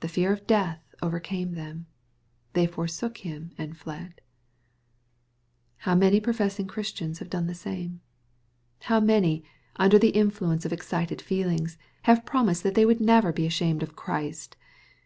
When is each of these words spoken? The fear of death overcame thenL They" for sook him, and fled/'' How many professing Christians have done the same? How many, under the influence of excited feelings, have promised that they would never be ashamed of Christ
The 0.00 0.08
fear 0.08 0.34
of 0.34 0.46
death 0.46 0.84
overcame 1.00 1.54
thenL 1.54 1.86
They" 2.52 2.66
for 2.66 2.86
sook 2.86 3.24
him, 3.24 3.52
and 3.56 3.72
fled/'' 3.74 4.18
How 5.78 5.94
many 5.94 6.20
professing 6.20 6.66
Christians 6.66 7.20
have 7.20 7.30
done 7.30 7.46
the 7.46 7.54
same? 7.54 8.02
How 8.82 9.00
many, 9.00 9.44
under 9.76 9.98
the 9.98 10.10
influence 10.10 10.66
of 10.66 10.74
excited 10.74 11.22
feelings, 11.22 11.78
have 12.02 12.26
promised 12.26 12.64
that 12.64 12.74
they 12.74 12.84
would 12.84 13.00
never 13.00 13.32
be 13.32 13.46
ashamed 13.46 13.82
of 13.82 13.96
Christ 13.96 14.56